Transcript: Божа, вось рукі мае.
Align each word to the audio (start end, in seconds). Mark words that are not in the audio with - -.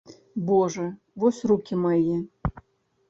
Божа, 0.47 0.87
вось 1.25 1.43
рукі 1.53 1.81
мае. 1.85 2.17